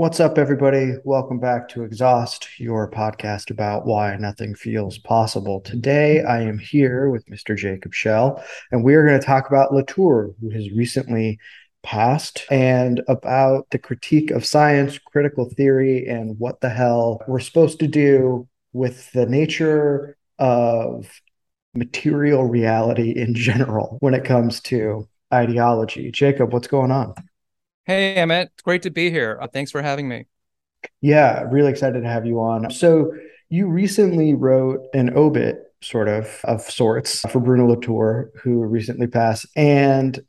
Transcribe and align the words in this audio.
What's 0.00 0.18
up, 0.18 0.38
everybody? 0.38 0.94
Welcome 1.04 1.40
back 1.40 1.68
to 1.68 1.82
Exhaust, 1.82 2.58
your 2.58 2.90
podcast 2.90 3.50
about 3.50 3.84
why 3.84 4.16
nothing 4.16 4.54
feels 4.54 4.96
possible. 4.96 5.60
Today, 5.60 6.22
I 6.22 6.40
am 6.40 6.56
here 6.56 7.10
with 7.10 7.26
Mr. 7.26 7.54
Jacob 7.54 7.92
Shell, 7.92 8.42
and 8.72 8.82
we 8.82 8.94
are 8.94 9.06
going 9.06 9.20
to 9.20 9.26
talk 9.26 9.48
about 9.48 9.74
Latour, 9.74 10.34
who 10.40 10.48
has 10.52 10.70
recently 10.70 11.38
passed, 11.82 12.46
and 12.50 13.02
about 13.08 13.68
the 13.72 13.78
critique 13.78 14.30
of 14.30 14.46
science, 14.46 14.96
critical 14.96 15.50
theory, 15.50 16.06
and 16.06 16.38
what 16.38 16.62
the 16.62 16.70
hell 16.70 17.20
we're 17.28 17.38
supposed 17.38 17.78
to 17.80 17.86
do 17.86 18.48
with 18.72 19.12
the 19.12 19.26
nature 19.26 20.16
of 20.38 21.20
material 21.74 22.46
reality 22.46 23.10
in 23.10 23.34
general 23.34 23.98
when 24.00 24.14
it 24.14 24.24
comes 24.24 24.62
to 24.62 25.06
ideology. 25.30 26.10
Jacob, 26.10 26.54
what's 26.54 26.68
going 26.68 26.90
on? 26.90 27.14
Hey, 27.90 28.14
Emmett. 28.14 28.50
It's 28.52 28.62
great 28.62 28.82
to 28.82 28.90
be 28.92 29.10
here. 29.10 29.36
Uh, 29.42 29.48
thanks 29.48 29.72
for 29.72 29.82
having 29.82 30.08
me. 30.08 30.26
Yeah, 31.00 31.42
really 31.50 31.72
excited 31.72 32.04
to 32.04 32.08
have 32.08 32.24
you 32.24 32.38
on. 32.38 32.70
So, 32.70 33.12
you 33.48 33.66
recently 33.66 34.32
wrote 34.32 34.86
an 34.94 35.10
obit, 35.16 35.74
sort 35.82 36.06
of, 36.06 36.40
of 36.44 36.60
sorts, 36.60 37.22
for 37.22 37.40
Bruno 37.40 37.66
Latour, 37.66 38.30
who 38.40 38.64
recently 38.64 39.08
passed. 39.08 39.44
And 39.56 40.20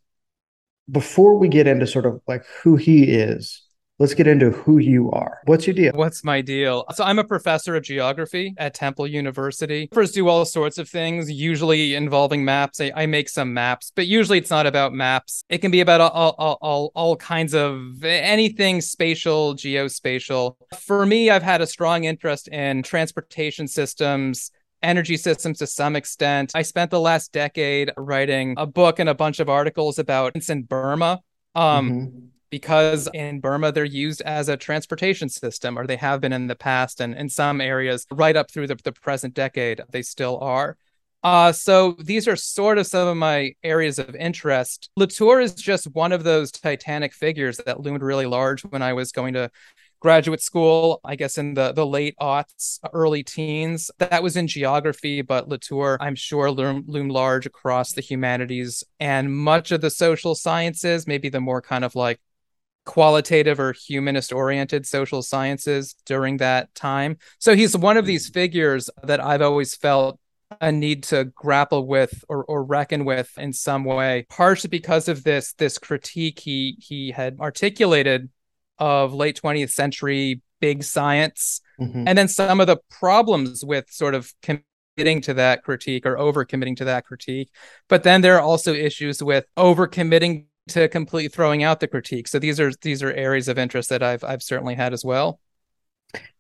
before 0.90 1.38
we 1.38 1.50
get 1.50 1.68
into 1.68 1.86
sort 1.86 2.08
of 2.08 2.20
like 2.28 2.46
who 2.64 2.78
he 2.78 3.04
is, 3.04 3.62
let's 4.02 4.16
get 4.16 4.26
into 4.26 4.50
who 4.50 4.80
you 4.80 5.12
are. 5.12 5.42
What's 5.46 5.68
your 5.68 5.76
deal? 5.76 5.94
What's 5.94 6.24
my 6.24 6.42
deal? 6.42 6.86
So 6.96 7.04
I'm 7.04 7.20
a 7.20 7.24
professor 7.24 7.76
of 7.76 7.84
geography 7.84 8.56
at 8.58 8.74
Temple 8.74 9.06
University. 9.06 9.90
First, 9.94 10.16
do 10.16 10.28
all 10.28 10.44
sorts 10.44 10.80
of 10.80 10.90
things, 10.90 11.30
usually 11.32 11.94
involving 11.94 12.44
maps. 12.44 12.82
I, 12.82 12.92
I, 12.96 13.06
make 13.06 13.30
some 13.30 13.54
maps, 13.54 13.92
but 13.96 14.08
usually 14.08 14.40
it's 14.40 14.50
not 14.50 14.66
about 14.66 14.92
maps. 14.92 15.44
It 15.50 15.60
can 15.60 15.70
be 15.70 15.82
about 15.82 16.02
all, 16.02 16.32
all, 16.32 16.58
all, 16.62 16.92
all 16.96 17.16
kinds 17.16 17.54
of 17.54 18.04
anything 18.04 18.82
spatial, 18.82 19.54
geospatial. 19.54 20.56
For 20.80 21.06
me, 21.06 21.30
I've 21.30 21.44
had 21.44 21.62
a 21.62 21.68
strong 21.68 22.06
interest 22.06 22.48
in 22.48 22.84
transportation 22.84 23.68
systems 23.68 24.52
energy 24.84 25.16
systems 25.16 25.60
to 25.60 25.68
some 25.68 25.96
extent. 25.96 26.54
I 26.56 26.64
spent 26.64 26.90
the 26.90 27.00
last 27.00 27.32
decade 27.32 27.92
writing 27.98 28.56
a 28.58 28.66
book 28.66 28.98
and 28.98 29.08
a 29.08 29.14
bunch 29.14 29.40
of 29.40 29.48
articles 29.48 30.00
about 30.00 30.36
in 30.50 30.64
Burma. 30.64 31.22
Um, 31.54 31.92
mm-hmm 31.92 32.28
because 32.52 33.10
in 33.14 33.40
Burma 33.40 33.72
they're 33.72 33.84
used 33.84 34.22
as 34.22 34.48
a 34.50 34.58
transportation 34.58 35.30
system, 35.30 35.80
or 35.80 35.88
they 35.88 35.96
have 35.96 36.22
been 36.22 36.34
in 36.34 36.46
the 36.46 36.56
past, 36.56 37.02
and 37.02 37.16
in 37.16 37.30
some 37.30 37.60
areas, 37.60 38.06
right 38.12 38.36
up 38.36 38.52
through 38.52 38.68
the, 38.68 38.76
the 38.84 38.92
present 38.92 39.34
decade, 39.34 39.82
they 39.90 40.04
still 40.04 40.38
are. 40.40 40.78
Uh, 41.24 41.52
so 41.52 41.96
these 42.00 42.28
are 42.28 42.36
sort 42.36 42.78
of 42.78 42.88
some 42.88 43.08
of 43.08 43.16
my 43.16 43.54
areas 43.64 44.00
of 44.00 44.16
interest. 44.16 44.90
Latour 44.96 45.40
is 45.40 45.54
just 45.54 45.86
one 45.94 46.12
of 46.12 46.24
those 46.24 46.52
titanic 46.52 47.14
figures 47.14 47.58
that 47.66 47.80
loomed 47.80 48.02
really 48.02 48.26
large 48.26 48.64
when 48.64 48.82
I 48.82 48.94
was 48.94 49.12
going 49.12 49.34
to 49.36 49.52
graduate 50.00 50.42
school, 50.42 51.00
I 51.06 51.16
guess 51.16 51.38
in 51.38 51.54
the, 51.54 51.74
the 51.74 51.86
late 51.86 52.16
aughts, 52.20 52.80
early 52.92 53.24
teens. 53.24 53.92
That 54.00 54.24
was 54.24 54.36
in 54.36 54.48
geography, 54.48 55.22
but 55.22 55.48
Latour, 55.48 55.98
I'm 56.02 56.16
sure, 56.16 56.50
loomed, 56.50 56.90
loomed 56.90 57.12
large 57.12 57.46
across 57.46 57.94
the 57.94 58.02
humanities 58.02 58.84
and 59.00 59.32
much 59.32 59.72
of 59.72 59.82
the 59.82 59.92
social 59.92 60.34
sciences, 60.34 61.06
maybe 61.06 61.30
the 61.30 61.40
more 61.40 61.62
kind 61.62 61.86
of 61.86 61.94
like 61.94 62.20
qualitative 62.86 63.60
or 63.60 63.74
humanist 63.74 64.34
oriented 64.34 64.86
social 64.86 65.22
sciences 65.22 65.96
during 66.06 66.38
that 66.38 66.74
time. 66.74 67.18
So 67.40 67.56
he's 67.56 67.78
one 67.78 67.98
of 67.98 68.06
these 68.06 68.30
figures 68.30 68.90
that 69.04 69.24
I've 69.24 69.42
always 69.42 69.76
felt 69.76 70.20
a 70.60 70.72
need 70.72 71.04
to 71.04 71.26
grapple 71.26 71.88
with 71.88 72.26
or, 72.28 72.44
or 72.44 72.64
reckon 72.64 73.06
with 73.06 73.32
in 73.38 73.54
some 73.54 73.86
way, 73.86 74.26
partially 74.30 74.70
because 74.70 75.08
of 75.08 75.24
this 75.24 75.54
this 75.54 75.78
critique 75.78 76.40
he 76.40 76.76
he 76.80 77.12
had 77.12 77.40
articulated 77.40 78.30
of 78.80 79.14
late 79.14 79.40
20th 79.42 79.70
century 79.70 80.42
big 80.60 80.84
science 80.84 81.62
mm-hmm. 81.80 82.04
and 82.08 82.18
then 82.18 82.28
some 82.28 82.60
of 82.60 82.68
the 82.68 82.78
problems 82.90 83.64
with 83.64 83.90
sort 83.90 84.16
of 84.16 84.34
committing 84.42 85.22
to 85.22 85.34
that 85.34 85.64
critique 85.64 86.06
or 86.06 86.18
over 86.18 86.44
committing 86.46 86.76
to 86.76 86.86
that 86.86 87.06
critique 87.06 87.50
but 87.90 88.04
then 88.04 88.22
there 88.22 88.36
are 88.36 88.42
also 88.42 88.74
issues 88.74 89.22
with 89.22 89.46
over 89.56 89.88
committing 89.88 90.48
to 90.70 90.88
completely 90.88 91.30
throwing 91.30 91.64
out 91.64 91.80
the 91.80 91.88
critique. 91.88 92.28
So 92.28 92.40
these 92.40 92.60
are 92.60 92.72
these 92.82 93.04
are 93.04 93.12
areas 93.12 93.48
of 93.48 93.58
interest 93.58 93.90
that 93.90 94.04
I've 94.04 94.24
I've 94.24 94.44
certainly 94.44 94.76
had 94.76 94.94
as 94.94 95.04
well. 95.04 95.40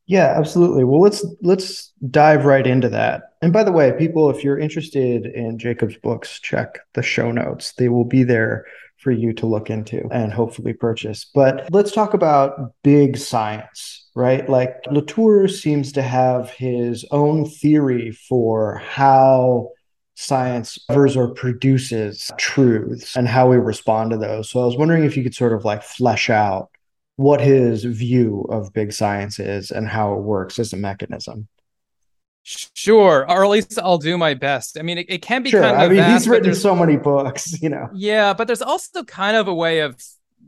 Yeah, 0.07 0.33
absolutely. 0.35 0.83
Well, 0.83 1.01
let's 1.01 1.25
let's 1.41 1.93
dive 2.09 2.45
right 2.45 2.65
into 2.65 2.89
that. 2.89 3.33
And 3.41 3.53
by 3.53 3.63
the 3.63 3.71
way, 3.71 3.93
people, 3.97 4.29
if 4.29 4.43
you're 4.43 4.59
interested 4.59 5.25
in 5.25 5.57
Jacob's 5.57 5.97
books, 5.97 6.39
check 6.39 6.79
the 6.93 7.03
show 7.03 7.31
notes. 7.31 7.73
They 7.73 7.89
will 7.89 8.05
be 8.05 8.23
there 8.23 8.65
for 8.97 9.11
you 9.11 9.33
to 9.33 9.47
look 9.47 9.69
into 9.69 10.07
and 10.11 10.31
hopefully 10.31 10.73
purchase. 10.73 11.25
But 11.33 11.67
let's 11.71 11.91
talk 11.91 12.13
about 12.13 12.73
big 12.83 13.17
science, 13.17 14.09
right? 14.15 14.47
Like 14.47 14.75
Latour 14.91 15.47
seems 15.47 15.91
to 15.93 16.01
have 16.01 16.51
his 16.51 17.05
own 17.11 17.49
theory 17.49 18.11
for 18.11 18.75
how 18.77 19.69
science 20.21 20.77
covers 20.87 21.17
or 21.17 21.29
produces 21.29 22.31
truths 22.37 23.15
and 23.15 23.27
how 23.27 23.47
we 23.49 23.57
respond 23.57 24.11
to 24.11 24.17
those. 24.17 24.49
So 24.49 24.61
I 24.61 24.65
was 24.65 24.77
wondering 24.77 25.03
if 25.03 25.17
you 25.17 25.23
could 25.23 25.33
sort 25.33 25.51
of 25.51 25.65
like 25.65 25.81
flesh 25.81 26.29
out 26.29 26.69
what 27.15 27.41
his 27.41 27.83
view 27.83 28.45
of 28.49 28.71
big 28.71 28.93
science 28.93 29.39
is 29.39 29.71
and 29.71 29.87
how 29.87 30.13
it 30.13 30.21
works 30.21 30.59
as 30.59 30.73
a 30.73 30.77
mechanism. 30.77 31.47
Sure, 32.43 33.29
or 33.29 33.43
at 33.43 33.49
least 33.49 33.79
I'll 33.79 33.99
do 33.99 34.17
my 34.17 34.33
best. 34.33 34.77
I 34.77 34.81
mean, 34.81 34.99
it, 34.99 35.05
it 35.09 35.21
can 35.21 35.43
be 35.43 35.51
sure. 35.51 35.61
kind 35.61 35.75
of. 35.75 35.81
I 35.81 35.87
mean, 35.87 35.97
vast, 35.97 36.23
he's 36.23 36.27
written 36.27 36.55
so 36.55 36.75
many 36.75 36.97
books, 36.97 37.61
you 37.61 37.69
know. 37.69 37.87
Yeah, 37.93 38.33
but 38.33 38.47
there's 38.47 38.63
also 38.63 39.03
kind 39.03 39.37
of 39.37 39.47
a 39.47 39.53
way 39.53 39.79
of 39.79 40.01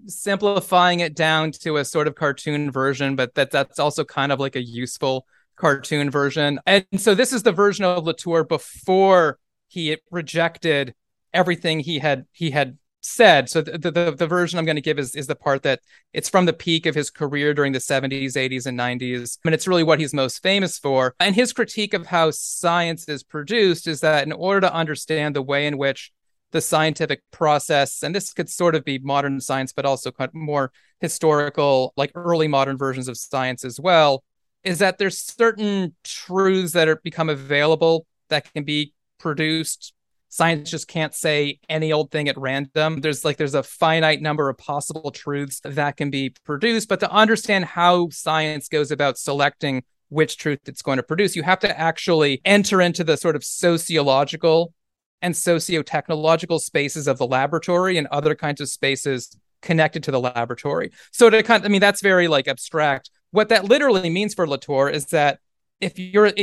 simplifying 0.07 1.01
it 1.01 1.16
down 1.16 1.51
to 1.51 1.78
a 1.78 1.85
sort 1.85 2.07
of 2.07 2.16
cartoon 2.16 2.72
version, 2.72 3.16
but 3.16 3.35
that 3.35 3.51
that's 3.51 3.79
also 3.79 4.03
kind 4.03 4.31
of 4.31 4.39
like 4.39 4.56
a 4.56 4.63
useful 4.63 5.28
cartoon 5.56 6.09
version. 6.09 6.59
And 6.66 6.85
so 6.97 7.13
this 7.13 7.31
is 7.31 7.44
the 7.44 7.51
version 7.51 7.85
of 7.85 8.06
Latour 8.06 8.44
before 8.44 9.38
he 9.73 9.97
rejected 10.11 10.94
everything 11.34 11.79
he 11.79 12.00
had 12.00 12.25
he 12.31 12.51
had 12.51 12.78
said. 13.01 13.50
So 13.50 13.61
the, 13.61 13.91
the, 13.91 14.16
the 14.17 14.28
version 14.28 14.59
I'm 14.59 14.66
going 14.66 14.75
to 14.75 14.81
give 14.81 15.00
is 15.00 15.16
is 15.16 15.28
the 15.28 15.35
part 15.35 15.63
that 15.63 15.81
it's 16.13 16.29
from 16.29 16.45
the 16.45 16.53
peak 16.53 16.85
of 16.85 16.95
his 16.95 17.09
career 17.09 17.53
during 17.53 17.73
the 17.73 17.79
70s, 17.79 18.33
80s, 18.33 18.67
and 18.67 18.79
90s. 18.79 19.39
And 19.44 19.53
it's 19.53 19.67
really 19.67 19.83
what 19.83 20.00
he's 20.00 20.13
most 20.13 20.44
famous 20.44 20.78
for. 20.78 21.16
And 21.19 21.35
his 21.35 21.53
critique 21.53 21.94
of 21.94 22.06
how 22.06 22.31
science 22.31 23.09
is 23.09 23.23
produced 23.23 23.88
is 23.88 24.01
that 24.01 24.25
in 24.25 24.31
order 24.31 24.62
to 24.62 24.73
understand 24.73 25.35
the 25.35 25.41
way 25.41 25.66
in 25.66 25.78
which 25.78 26.12
the 26.51 26.62
scientific 26.62 27.22
process, 27.31 28.03
and 28.03 28.13
this 28.13 28.31
could 28.31 28.50
sort 28.50 28.75
of 28.75 28.85
be 28.85 29.00
modern 29.00 29.41
science, 29.41 29.73
but 29.73 29.85
also 29.85 30.12
more 30.33 30.72
historical, 31.01 31.94
like 31.97 32.12
early 32.13 32.47
modern 32.47 32.78
versions 32.78 33.07
of 33.07 33.17
science 33.17 33.66
as 33.66 33.79
well, 33.79 34.23
is 34.63 34.79
that 34.79 35.00
there's 35.00 35.17
certain 35.17 35.95
truths 36.03 36.73
that 36.73 36.88
are 36.88 36.97
become 36.97 37.29
available 37.29 38.06
that 38.29 38.53
can 38.53 38.63
be 38.63 38.94
produced 39.23 39.94
science 40.28 40.69
just 40.69 40.88
can't 40.88 41.13
say 41.13 41.59
any 41.69 41.94
old 41.94 42.09
thing 42.11 42.28
at 42.28 42.38
random. 42.38 43.01
There's 43.01 43.23
like 43.23 43.38
there's 43.38 43.53
a 43.53 43.63
finite 43.63 44.21
number 44.21 44.50
of 44.50 44.57
possible 44.57 45.12
truths 45.12 45.62
that 45.63 45.95
can 45.95 46.09
be 46.09 46.36
produced 46.44 46.89
but 46.89 47.00
to 47.00 47.12
understand 47.12 47.65
how 47.65 48.09
science 48.09 48.68
goes 48.68 48.92
about 48.92 49.18
selecting 49.18 49.83
which 50.09 50.38
truth 50.38 50.59
it's 50.65 50.81
going 50.81 50.98
to 50.98 51.03
produce 51.03 51.36
you 51.36 51.44
have 51.44 51.59
to 51.59 51.80
actually 51.80 52.42
enter 52.45 52.81
into 52.81 53.03
the 53.03 53.15
sort 53.15 53.36
of 53.36 53.44
sociological 53.44 54.74
and 55.21 55.38
socio-technological 55.38 56.59
spaces 56.59 57.07
of 57.07 57.18
the 57.18 57.27
laboratory 57.27 57.98
and 57.98 58.07
other 58.07 58.36
kinds 58.36 58.59
of 58.59 58.68
spaces 58.69 59.38
connected 59.62 60.03
to 60.03 60.12
the 60.12 60.19
laboratory. 60.19 60.92
So 61.12 61.30
to 61.30 61.42
kind 61.44 61.63
of, 61.63 61.65
i 61.65 61.69
mean 61.69 61.80
that's 61.80 62.01
very 62.01 62.27
like 62.27 62.48
abstract. 62.48 63.12
What 63.31 63.50
that 63.50 63.65
literally 63.65 64.09
means 64.09 64.33
for 64.33 64.48
latour 64.48 64.89
is 64.89 65.06
that 65.07 65.39
if 65.80 65.98
you're 65.98 66.33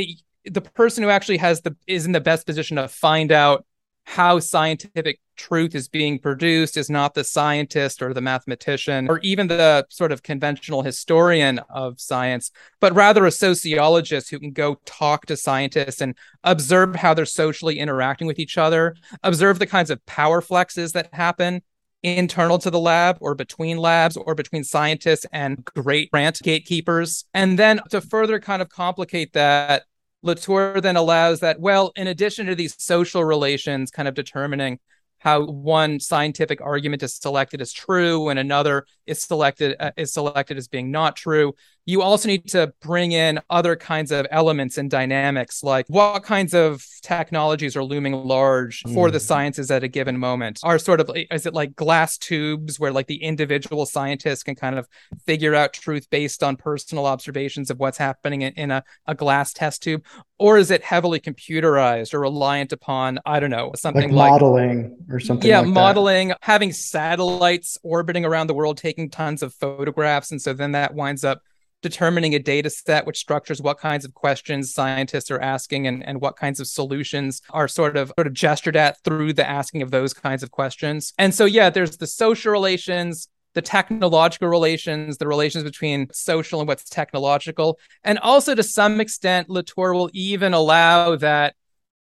the 0.45 0.61
person 0.61 1.03
who 1.03 1.09
actually 1.09 1.37
has 1.37 1.61
the 1.61 1.75
is 1.87 2.05
in 2.05 2.11
the 2.11 2.21
best 2.21 2.45
position 2.45 2.77
to 2.77 2.87
find 2.87 3.31
out 3.31 3.65
how 4.03 4.39
scientific 4.39 5.19
truth 5.35 5.73
is 5.73 5.87
being 5.87 6.19
produced 6.19 6.75
is 6.75 6.89
not 6.89 7.13
the 7.13 7.23
scientist 7.23 8.01
or 8.01 8.13
the 8.13 8.21
mathematician 8.21 9.09
or 9.09 9.19
even 9.19 9.47
the 9.47 9.85
sort 9.89 10.11
of 10.11 10.23
conventional 10.23 10.81
historian 10.81 11.59
of 11.69 11.99
science, 11.99 12.51
but 12.79 12.93
rather 12.93 13.25
a 13.25 13.31
sociologist 13.31 14.29
who 14.29 14.39
can 14.39 14.51
go 14.51 14.75
talk 14.85 15.25
to 15.25 15.37
scientists 15.37 16.01
and 16.01 16.15
observe 16.43 16.95
how 16.95 17.13
they're 17.13 17.25
socially 17.25 17.79
interacting 17.79 18.27
with 18.27 18.39
each 18.39 18.57
other, 18.57 18.95
observe 19.23 19.59
the 19.59 19.67
kinds 19.67 19.89
of 19.89 20.05
power 20.05 20.41
flexes 20.41 20.93
that 20.93 21.13
happen 21.13 21.61
internal 22.03 22.57
to 22.57 22.71
the 22.71 22.79
lab 22.79 23.17
or 23.19 23.35
between 23.35 23.77
labs 23.77 24.17
or 24.17 24.33
between 24.35 24.63
scientists 24.63 25.25
and 25.31 25.63
great 25.63 26.11
grant 26.11 26.39
gatekeepers. 26.41 27.25
And 27.33 27.59
then 27.59 27.79
to 27.91 28.01
further 28.01 28.39
kind 28.39 28.61
of 28.61 28.69
complicate 28.69 29.33
that, 29.33 29.83
Latour 30.23 30.81
then 30.81 30.95
allows 30.95 31.39
that, 31.39 31.59
well, 31.59 31.91
in 31.95 32.07
addition 32.07 32.45
to 32.47 32.55
these 32.55 32.75
social 32.81 33.23
relations 33.23 33.91
kind 33.91 34.07
of 34.07 34.13
determining 34.13 34.79
how 35.21 35.45
one 35.45 35.99
scientific 35.99 36.61
argument 36.61 37.03
is 37.03 37.13
selected 37.13 37.61
as 37.61 37.71
true 37.71 38.29
and 38.29 38.39
another 38.39 38.85
is 39.05 39.21
selected 39.21 39.75
uh, 39.79 39.91
is 39.95 40.11
selected 40.11 40.57
as 40.57 40.67
being 40.67 40.89
not 40.89 41.15
true 41.15 41.53
you 41.85 42.01
also 42.01 42.27
need 42.27 42.47
to 42.49 42.73
bring 42.81 43.11
in 43.11 43.39
other 43.49 43.75
kinds 43.75 44.11
of 44.11 44.27
elements 44.29 44.77
and 44.77 44.89
dynamics, 44.89 45.63
like 45.63 45.85
what 45.87 46.23
kinds 46.23 46.53
of 46.53 46.85
technologies 47.01 47.75
are 47.75 47.83
looming 47.83 48.13
large 48.13 48.81
for 48.93 49.09
mm. 49.09 49.11
the 49.11 49.19
sciences 49.19 49.71
at 49.71 49.83
a 49.83 49.87
given 49.87 50.17
moment? 50.17 50.59
Are 50.63 50.77
sort 50.77 50.99
of, 50.99 51.09
is 51.31 51.45
it 51.45 51.53
like 51.53 51.75
glass 51.75 52.17
tubes 52.17 52.79
where 52.79 52.91
like 52.91 53.07
the 53.07 53.23
individual 53.23 53.85
scientist 53.85 54.45
can 54.45 54.55
kind 54.55 54.77
of 54.77 54.87
figure 55.25 55.55
out 55.55 55.73
truth 55.73 56.09
based 56.09 56.43
on 56.43 56.55
personal 56.55 57.05
observations 57.05 57.71
of 57.71 57.79
what's 57.79 57.97
happening 57.97 58.43
in, 58.43 58.53
in 58.53 58.71
a, 58.71 58.83
a 59.07 59.15
glass 59.15 59.51
test 59.51 59.81
tube? 59.81 60.05
Or 60.37 60.57
is 60.57 60.71
it 60.71 60.83
heavily 60.83 61.19
computerized 61.19 62.13
or 62.13 62.19
reliant 62.19 62.73
upon, 62.73 63.19
I 63.25 63.39
don't 63.39 63.51
know, 63.51 63.71
something 63.75 64.11
like 64.11 64.31
modeling 64.31 64.97
or 65.09 65.19
something 65.19 65.49
yeah, 65.49 65.59
like 65.59 65.69
modeling, 65.69 66.27
that. 66.29 66.37
having 66.41 66.73
satellites 66.73 67.77
orbiting 67.83 68.25
around 68.25 68.47
the 68.47 68.53
world 68.53 68.77
taking 68.77 69.09
tons 69.09 69.43
of 69.43 69.53
photographs. 69.53 70.31
And 70.31 70.41
so 70.41 70.53
then 70.53 70.71
that 70.71 70.93
winds 70.95 71.23
up 71.23 71.41
determining 71.81 72.35
a 72.35 72.39
data 72.39 72.69
set 72.69 73.05
which 73.05 73.17
structures 73.17 73.61
what 73.61 73.79
kinds 73.79 74.05
of 74.05 74.13
questions 74.13 74.73
scientists 74.73 75.31
are 75.31 75.39
asking 75.39 75.87
and, 75.87 76.05
and 76.05 76.21
what 76.21 76.35
kinds 76.35 76.59
of 76.59 76.67
solutions 76.67 77.41
are 77.49 77.67
sort 77.67 77.97
of 77.97 78.11
sort 78.17 78.27
of 78.27 78.33
gestured 78.33 78.75
at 78.75 79.01
through 79.03 79.33
the 79.33 79.47
asking 79.47 79.81
of 79.81 79.91
those 79.91 80.13
kinds 80.13 80.43
of 80.43 80.51
questions. 80.51 81.13
And 81.17 81.33
so 81.33 81.45
yeah, 81.45 81.69
there's 81.69 81.97
the 81.97 82.07
social 82.07 82.51
relations, 82.51 83.27
the 83.53 83.61
technological 83.61 84.47
relations, 84.47 85.17
the 85.17 85.27
relations 85.27 85.63
between 85.63 86.07
social 86.11 86.59
and 86.59 86.67
what's 86.67 86.87
technological. 86.89 87.79
And 88.03 88.19
also 88.19 88.55
to 88.55 88.63
some 88.63 89.01
extent, 89.01 89.49
Latour 89.49 89.93
will 89.93 90.09
even 90.13 90.53
allow 90.53 91.15
that 91.17 91.55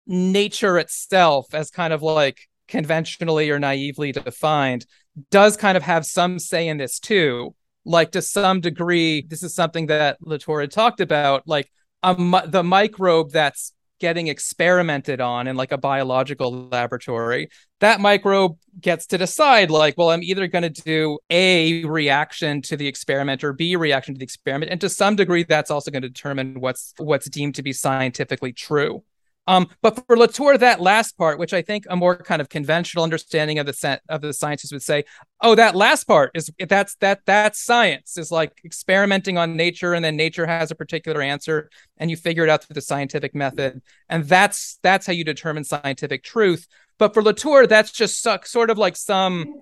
nature 0.08 0.78
itself 0.78 1.54
as 1.54 1.70
kind 1.70 1.94
of 1.94 2.02
like 2.02 2.48
conventionally 2.68 3.50
or 3.50 3.60
naively 3.60 4.12
defined 4.12 4.86
does 5.32 5.58
kind 5.58 5.78
of 5.78 5.84
have 5.84 6.06
some 6.06 6.38
say 6.40 6.68
in 6.68 6.78
this 6.78 7.00
too 7.00 7.56
like 7.88 8.12
to 8.12 8.22
some 8.22 8.62
degree, 8.62 9.26
this 9.28 9.44
is 9.44 9.56
something 9.56 9.88
that 9.88 10.18
Latour 10.22 10.68
talked 10.68 11.00
about, 11.00 11.48
like 11.48 11.72
a, 12.04 12.16
the 12.46 12.64
microbe 12.64 13.32
that's 13.32 13.74
getting 14.00 14.28
experimented 14.28 15.20
on 15.20 15.48
in 15.48 15.56
like 15.56 15.72
a 15.72 15.78
biological 15.78 16.68
laboratory 16.68 17.50
that 17.80 18.00
microbe 18.00 18.56
gets 18.80 19.08
to 19.08 19.18
decide 19.18 19.72
like 19.72 19.98
well 19.98 20.12
i'm 20.12 20.22
either 20.22 20.46
going 20.46 20.62
to 20.62 20.70
do 20.70 21.18
a 21.32 21.84
reaction 21.86 22.62
to 22.62 22.78
the 22.78 22.86
experiment 22.86 23.44
or 23.44 23.54
b 23.54 23.76
reaction 23.76 24.14
to 24.14 24.20
the 24.20 24.24
experiment 24.24 24.72
and 24.72 24.80
to 24.80 24.88
some 24.88 25.16
degree 25.16 25.44
that's 25.44 25.72
also 25.72 25.90
going 25.90 26.04
to 26.04 26.10
determine 26.10 26.60
what's 26.60 26.94
what's 26.98 27.28
deemed 27.28 27.56
to 27.56 27.64
be 27.64 27.74
scientifically 27.74 28.54
true 28.54 29.04
um, 29.48 29.70
but 29.82 30.06
for 30.06 30.18
Latour, 30.18 30.58
that 30.58 30.82
last 30.82 31.18
part, 31.18 31.40
which 31.40 31.54
I 31.54 31.62
think 31.62 31.86
a 31.90 31.96
more 31.96 32.18
kind 32.18 32.42
of 32.42 32.50
conventional 32.50 33.04
understanding 33.04 33.60
of 33.60 33.66
the 33.66 33.74
set 33.74 34.02
of 34.10 34.22
the 34.22 34.34
scientists 34.34 34.74
would 34.74 34.84
say, 34.84 35.06
oh, 35.42 35.56
that 35.56 35.76
last 35.76 36.04
part 36.04 36.32
is 36.34 36.52
that's 36.68 36.96
that 36.96 37.22
that's 37.26 37.64
science 37.64 38.18
is 38.18 38.30
like 38.30 38.52
experimenting 38.66 39.38
on 39.38 39.56
nature, 39.56 39.94
and 39.94 40.04
then 40.04 40.18
nature 40.18 40.46
has 40.46 40.70
a 40.70 40.76
particular 40.76 41.22
answer, 41.22 41.70
and 41.98 42.12
you 42.12 42.18
figure 42.18 42.44
it 42.44 42.50
out 42.50 42.64
through 42.64 42.76
the 42.76 42.82
scientific 42.82 43.34
method, 43.34 43.82
and 44.10 44.26
that's 44.26 44.80
that's 44.84 45.08
how 45.08 45.14
you 45.14 45.24
determine 45.24 45.64
scientific 45.64 46.24
truth. 46.24 46.68
But 46.98 47.14
for 47.14 47.22
Latour, 47.22 47.68
that's 47.68 47.92
just 47.92 48.28
sort 48.46 48.70
of 48.70 48.78
like 48.78 48.98
some 48.98 49.54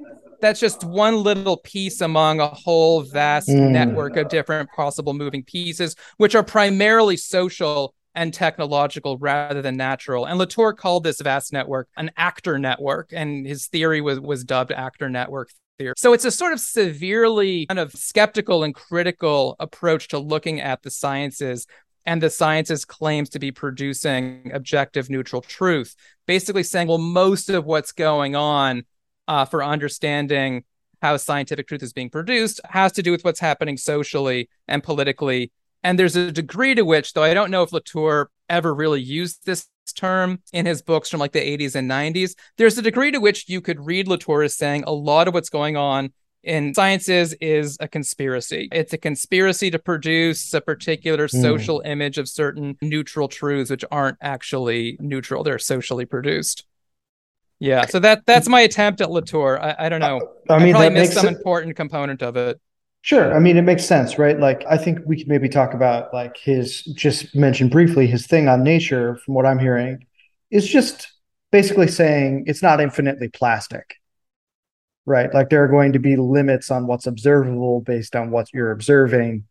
that's 0.41 0.59
just 0.59 0.83
one 0.83 1.23
little 1.23 1.57
piece 1.57 2.01
among 2.01 2.39
a 2.39 2.47
whole 2.47 3.01
vast 3.01 3.49
mm. 3.49 3.69
network 3.69 4.17
of 4.17 4.29
different 4.29 4.69
possible 4.75 5.13
moving 5.13 5.43
pieces, 5.43 5.95
which 6.17 6.35
are 6.35 6.43
primarily 6.43 7.17
social 7.17 7.93
and 8.15 8.33
technological 8.33 9.17
rather 9.17 9.61
than 9.61 9.77
natural. 9.77 10.25
And 10.25 10.39
Latour 10.39 10.73
called 10.73 11.03
this 11.03 11.21
vast 11.21 11.53
network 11.53 11.89
an 11.97 12.11
actor 12.17 12.57
network, 12.57 13.11
and 13.13 13.45
his 13.45 13.67
theory 13.67 14.01
was, 14.01 14.19
was 14.19 14.43
dubbed 14.43 14.71
actor 14.71 15.09
network 15.09 15.51
theory. 15.77 15.93
So 15.97 16.13
it's 16.13 16.25
a 16.25 16.31
sort 16.31 16.53
of 16.53 16.59
severely 16.59 17.65
kind 17.67 17.79
of 17.79 17.91
skeptical 17.91 18.63
and 18.63 18.73
critical 18.73 19.55
approach 19.59 20.07
to 20.09 20.19
looking 20.19 20.61
at 20.61 20.81
the 20.81 20.89
sciences 20.89 21.67
and 22.05 22.21
the 22.21 22.29
sciences 22.29 22.85
claims 22.85 23.29
to 23.29 23.39
be 23.39 23.51
producing 23.51 24.51
objective 24.53 25.09
neutral 25.09 25.41
truth 25.41 25.95
basically 26.27 26.63
saying 26.63 26.87
well 26.87 26.99
most 26.99 27.49
of 27.49 27.65
what's 27.65 27.91
going 27.91 28.35
on 28.35 28.83
uh, 29.27 29.43
for 29.43 29.63
understanding 29.63 30.63
how 31.01 31.17
scientific 31.17 31.67
truth 31.67 31.83
is 31.83 31.93
being 31.93 32.09
produced 32.09 32.61
has 32.65 32.91
to 32.91 33.03
do 33.03 33.11
with 33.11 33.23
what's 33.23 33.39
happening 33.39 33.77
socially 33.77 34.49
and 34.67 34.83
politically 34.83 35.51
and 35.85 35.99
there's 35.99 36.15
a 36.15 36.31
degree 36.31 36.73
to 36.73 36.83
which, 36.83 37.13
though 37.13 37.21
I 37.21 37.35
don't 37.35 37.51
know 37.51 37.61
if 37.61 37.71
Latour 37.71 38.31
ever 38.49 38.73
really 38.73 39.01
used 39.01 39.45
this 39.45 39.67
term 39.95 40.39
in 40.51 40.65
his 40.65 40.81
books 40.81 41.09
from 41.09 41.19
like 41.19 41.31
the 41.31 41.39
80s 41.39 41.75
and 41.75 41.89
90s, 41.89 42.33
there's 42.57 42.75
a 42.79 42.81
degree 42.81 43.11
to 43.11 43.19
which 43.19 43.47
you 43.47 43.61
could 43.61 43.85
read 43.85 44.07
Latour 44.07 44.41
as 44.41 44.57
saying 44.57 44.83
a 44.87 44.91
lot 44.91 45.27
of 45.27 45.35
what's 45.35 45.49
going 45.49 45.77
on 45.77 46.11
in 46.43 46.73
sciences 46.73 47.33
is 47.33 47.77
a 47.79 47.87
conspiracy. 47.87 48.67
It's 48.71 48.93
a 48.93 48.97
conspiracy 48.97 49.69
to 49.69 49.77
produce 49.77 50.55
a 50.55 50.61
particular 50.61 51.27
mm. 51.27 51.39
social 51.39 51.83
image 51.85 52.17
of 52.17 52.27
certain 52.27 52.77
neutral 52.81 53.27
truths, 53.27 53.69
which 53.69 53.85
aren't 53.91 54.17
actually 54.21 54.97
neutral. 54.99 55.43
They're 55.43 55.59
socially 55.59 56.05
produced. 56.05 56.65
Yeah, 57.59 57.85
so 57.85 57.99
that 57.99 58.25
that's 58.25 58.49
my 58.49 58.61
attempt 58.61 59.01
at 59.01 59.11
Latour. 59.11 59.61
I, 59.61 59.75
I 59.77 59.89
don't 59.89 60.01
know. 60.01 60.19
Uh, 60.49 60.55
I 60.55 60.59
mean, 60.59 60.75
I 60.75 60.79
probably 60.79 60.99
missed 60.99 61.13
some 61.13 61.27
important 61.27 61.75
component 61.75 62.23
of 62.23 62.35
it. 62.37 62.59
Sure. 63.05 63.35
I 63.35 63.37
mean, 63.37 63.55
it 63.55 63.61
makes 63.61 63.85
sense, 63.85 64.17
right? 64.17 64.39
Like, 64.39 64.65
I 64.67 64.77
think 64.77 64.97
we 65.05 65.15
could 65.15 65.27
maybe 65.27 65.47
talk 65.47 65.75
about 65.75 66.11
like 66.11 66.37
his 66.37 66.81
just 66.81 67.35
mentioned 67.35 67.69
briefly 67.69 68.07
his 68.07 68.25
thing 68.25 68.47
on 68.47 68.63
nature, 68.63 69.17
from 69.17 69.35
what 69.35 69.45
I'm 69.45 69.59
hearing, 69.59 70.03
is 70.49 70.67
just 70.67 71.13
basically 71.51 71.87
saying 71.87 72.45
it's 72.47 72.63
not 72.63 72.81
infinitely 72.81 73.27
plastic, 73.29 73.97
right? 75.05 75.31
Like, 75.31 75.51
there 75.51 75.63
are 75.63 75.67
going 75.67 75.93
to 75.93 75.99
be 75.99 76.15
limits 76.15 76.71
on 76.71 76.87
what's 76.87 77.05
observable 77.05 77.81
based 77.81 78.15
on 78.15 78.31
what 78.31 78.51
you're 78.51 78.71
observing 78.71 79.43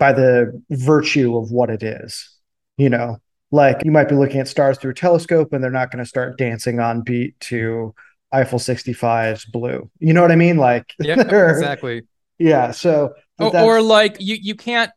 by 0.00 0.12
the 0.12 0.60
virtue 0.68 1.38
of 1.38 1.52
what 1.52 1.70
it 1.70 1.84
is, 1.84 2.28
you 2.76 2.90
know? 2.90 3.18
Like, 3.52 3.84
you 3.84 3.92
might 3.92 4.08
be 4.08 4.16
looking 4.16 4.40
at 4.40 4.48
stars 4.48 4.78
through 4.78 4.90
a 4.90 4.94
telescope 4.94 5.52
and 5.52 5.62
they're 5.62 5.70
not 5.70 5.92
going 5.92 6.02
to 6.02 6.08
start 6.08 6.38
dancing 6.38 6.80
on 6.80 7.02
beat 7.02 7.38
to 7.38 7.94
Eiffel 8.32 8.58
65's 8.58 9.44
blue. 9.44 9.88
You 10.00 10.12
know 10.12 10.22
what 10.22 10.32
I 10.32 10.36
mean? 10.36 10.56
Like, 10.56 10.92
yeah, 10.98 11.20
exactly 11.20 12.02
yeah. 12.42 12.70
So, 12.72 13.14
or, 13.38 13.56
or 13.56 13.82
like 13.82 14.16
you 14.20 14.36
you 14.40 14.54
can't 14.54 14.90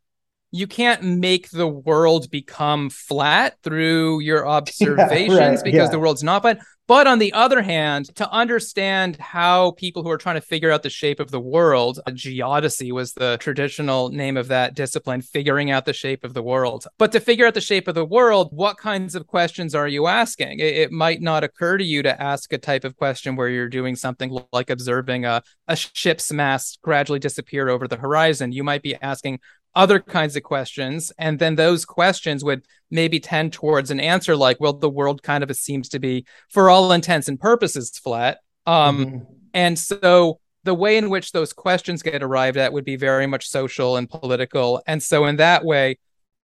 you 0.55 0.67
can't 0.67 1.03
make 1.03 1.49
the 1.49 1.67
world 1.67 2.31
become 2.31 2.89
flat 2.89 3.57
through 3.61 4.21
your 4.21 4.47
observations 4.57 5.29
yeah, 5.29 5.49
right, 5.49 5.63
because 5.63 5.87
yeah. 5.87 5.87
the 5.87 5.99
world's 5.99 6.23
not 6.23 6.41
but 6.41 6.59
but 6.87 7.07
on 7.07 7.17
the 7.17 7.33
other 7.33 7.63
hand 7.63 8.15
to 8.15 8.29
understand 8.29 9.15
how 9.15 9.71
people 9.71 10.03
who 10.03 10.09
are 10.11 10.19
trying 10.19 10.35
to 10.35 10.41
figure 10.41 10.71
out 10.71 10.83
the 10.83 10.89
shape 10.89 11.19
of 11.19 11.31
the 11.31 11.39
world 11.39 11.99
geodesy 12.09 12.91
was 12.91 13.13
the 13.13 13.37
traditional 13.39 14.09
name 14.09 14.37
of 14.37 14.49
that 14.49 14.75
discipline 14.75 15.21
figuring 15.21 15.71
out 15.71 15.85
the 15.85 15.93
shape 15.93 16.23
of 16.23 16.35
the 16.35 16.43
world. 16.43 16.85
But 16.99 17.11
to 17.13 17.19
figure 17.19 17.47
out 17.47 17.55
the 17.55 17.61
shape 17.61 17.87
of 17.87 17.95
the 17.95 18.05
world 18.05 18.49
what 18.51 18.77
kinds 18.77 19.15
of 19.15 19.25
questions 19.25 19.73
are 19.73 19.87
you 19.87 20.05
asking? 20.05 20.59
It, 20.59 20.75
it 20.75 20.91
might 20.91 21.21
not 21.21 21.43
occur 21.43 21.77
to 21.79 21.83
you 21.83 22.03
to 22.03 22.21
ask 22.21 22.53
a 22.53 22.57
type 22.59 22.83
of 22.83 22.95
question 22.95 23.35
where 23.35 23.49
you're 23.49 23.67
doing 23.67 23.95
something 23.95 24.37
like 24.53 24.69
observing 24.69 25.25
a, 25.25 25.41
a 25.67 25.75
ship's 25.75 26.31
mass 26.31 26.77
gradually 26.83 27.19
disappear 27.19 27.67
over 27.67 27.87
the 27.87 27.97
horizon. 27.97 28.51
You 28.51 28.63
might 28.63 28.83
be 28.83 28.95
asking 28.95 29.39
other 29.75 29.99
kinds 29.99 30.35
of 30.35 30.43
questions 30.43 31.11
and 31.17 31.37
then 31.37 31.55
those 31.55 31.85
questions 31.85 32.43
would 32.43 32.65
maybe 32.89 33.19
tend 33.19 33.51
towards 33.51 33.91
an 33.91 33.99
answer 33.99 34.35
like 34.35 34.57
well 34.59 34.73
the 34.73 34.89
world 34.89 35.21
kind 35.21 35.43
of 35.43 35.55
seems 35.55 35.89
to 35.89 35.99
be 35.99 36.25
for 36.49 36.69
all 36.69 36.91
intents 36.91 37.27
and 37.27 37.39
purposes 37.39 37.91
flat 37.97 38.39
um, 38.65 39.05
mm-hmm. 39.05 39.17
and 39.53 39.77
so 39.77 40.39
the 40.63 40.73
way 40.73 40.97
in 40.97 41.09
which 41.09 41.31
those 41.31 41.53
questions 41.53 42.01
get 42.01 42.23
arrived 42.23 42.57
at 42.57 42.73
would 42.73 42.85
be 42.85 42.95
very 42.95 43.27
much 43.27 43.49
social 43.49 43.97
and 43.97 44.09
political 44.09 44.81
and 44.87 45.03
so 45.03 45.25
in 45.25 45.35
that 45.35 45.63
way 45.63 45.97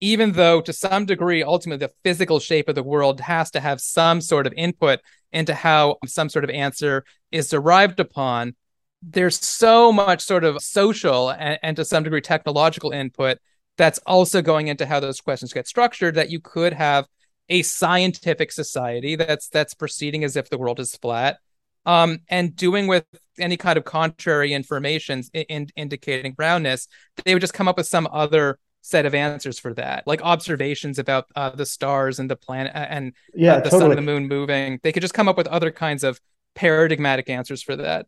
even 0.02 0.32
though 0.32 0.62
to 0.62 0.74
some 0.74 1.06
degree 1.06 1.44
ultimately 1.44 1.86
the 1.86 1.94
physical 2.04 2.40
shape 2.40 2.68
of 2.68 2.76
the 2.76 2.84
world 2.84 3.20
has 3.20 3.52
to 3.52 3.60
have 3.60 3.80
some 3.80 4.22
sort 4.22 4.48
of 4.48 4.54
input 4.54 5.00
into 5.32 5.54
how 5.54 5.98
some 6.06 6.30
sort 6.30 6.44
of 6.44 6.50
answer 6.50 7.06
is 7.32 7.50
derived 7.50 8.00
upon 8.00 8.56
there's 9.02 9.40
so 9.40 9.92
much 9.92 10.22
sort 10.22 10.44
of 10.44 10.62
social 10.62 11.30
and, 11.32 11.60
and 11.64 11.76
to 11.78 11.86
some 11.86 12.04
degree 12.04 12.22
technological 12.22 12.92
input 12.92 13.38
that's 13.78 14.00
also 14.00 14.42
going 14.42 14.68
into 14.68 14.86
how 14.86 15.00
those 15.00 15.22
questions 15.22 15.54
get 15.54 15.68
structured 15.68 16.16
that 16.16 16.30
you 16.30 16.40
could 16.40 16.74
have 16.74 17.08
a 17.48 17.62
scientific 17.64 18.52
society 18.52 19.16
that's 19.16 19.48
that's 19.50 19.74
proceeding 19.74 20.24
as 20.24 20.36
if 20.36 20.50
the 20.50 20.58
world 20.58 20.80
is 20.80 20.96
flat 20.98 21.38
um, 21.86 22.20
and 22.30 22.56
doing 22.56 22.88
with 22.88 23.06
any 23.40 23.56
kind 23.56 23.78
of 23.78 23.86
contrary 23.86 24.54
information 24.54 25.24
in, 25.34 25.44
in, 25.44 25.68
indicating 25.76 26.36
roundness 26.38 26.88
they 27.24 27.34
would 27.34 27.42
just 27.42 27.54
come 27.54 27.68
up 27.68 27.78
with 27.78 27.88
some 27.88 28.08
other 28.12 28.60
set 28.82 29.06
of 29.06 29.16
answers 29.16 29.58
for 29.58 29.74
that 29.74 30.04
like 30.06 30.22
observations 30.22 31.00
about 31.00 31.26
uh, 31.36 31.50
the 31.50 31.66
stars 31.66 32.20
and 32.20 32.30
the 32.30 32.36
planet 32.36 32.72
and 32.76 33.14
yeah, 33.34 33.54
uh, 33.54 33.56
the 33.58 33.70
totally. 33.70 33.82
sun 33.82 33.92
and 33.92 33.98
the 33.98 34.12
moon 34.12 34.28
moving 34.28 34.80
they 34.84 34.92
could 34.92 35.02
just 35.02 35.14
come 35.14 35.30
up 35.30 35.38
with 35.38 35.48
other 35.48 35.72
kinds 35.72 36.04
of 36.04 36.20
paradigmatic 36.54 37.30
answers 37.30 37.64
for 37.64 37.76
that 37.78 38.06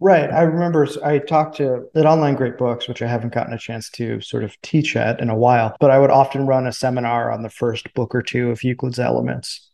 Right. 0.00 0.30
I 0.30 0.42
remember 0.42 0.86
I 1.04 1.18
talked 1.18 1.56
to 1.58 1.88
at 1.94 2.06
Online 2.06 2.34
Great 2.34 2.58
Books, 2.58 2.88
which 2.88 3.02
I 3.02 3.06
haven't 3.06 3.32
gotten 3.32 3.52
a 3.52 3.58
chance 3.58 3.88
to 3.90 4.20
sort 4.20 4.44
of 4.44 4.60
teach 4.62 4.96
at 4.96 5.20
in 5.20 5.30
a 5.30 5.36
while, 5.36 5.76
but 5.78 5.90
I 5.90 5.98
would 5.98 6.10
often 6.10 6.46
run 6.46 6.66
a 6.66 6.72
seminar 6.72 7.30
on 7.30 7.42
the 7.42 7.50
first 7.50 7.92
book 7.94 8.14
or 8.14 8.22
two 8.22 8.50
of 8.50 8.64
Euclid's 8.64 8.98
Elements. 8.98 9.70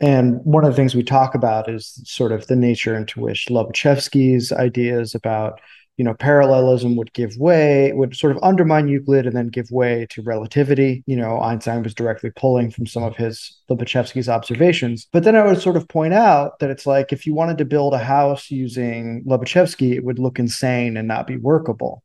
And 0.00 0.40
one 0.44 0.64
of 0.64 0.70
the 0.70 0.76
things 0.76 0.94
we 0.94 1.02
talk 1.02 1.34
about 1.34 1.68
is 1.68 2.00
sort 2.04 2.32
of 2.32 2.46
the 2.46 2.56
nature 2.56 2.96
into 2.96 3.20
which 3.20 3.46
Lobachevsky's 3.50 4.52
ideas 4.52 5.14
about 5.14 5.60
you 5.98 6.04
know, 6.04 6.14
parallelism 6.14 6.94
would 6.94 7.12
give 7.12 7.36
way, 7.36 7.92
would 7.92 8.16
sort 8.16 8.34
of 8.34 8.42
undermine 8.42 8.86
Euclid 8.86 9.26
and 9.26 9.36
then 9.36 9.48
give 9.48 9.68
way 9.72 10.06
to 10.10 10.22
relativity. 10.22 11.02
You 11.06 11.16
know, 11.16 11.40
Einstein 11.40 11.82
was 11.82 11.92
directly 11.92 12.30
pulling 12.30 12.70
from 12.70 12.86
some 12.86 13.02
of 13.02 13.16
his 13.16 13.60
Lobachevsky's 13.68 14.28
observations. 14.28 15.08
But 15.12 15.24
then 15.24 15.34
I 15.34 15.44
would 15.44 15.60
sort 15.60 15.76
of 15.76 15.88
point 15.88 16.14
out 16.14 16.60
that 16.60 16.70
it's 16.70 16.86
like 16.86 17.12
if 17.12 17.26
you 17.26 17.34
wanted 17.34 17.58
to 17.58 17.64
build 17.64 17.94
a 17.94 17.98
house 17.98 18.48
using 18.48 19.24
Lobachevsky, 19.26 19.92
it 19.92 20.04
would 20.04 20.20
look 20.20 20.38
insane 20.38 20.96
and 20.96 21.08
not 21.08 21.26
be 21.26 21.36
workable. 21.36 22.04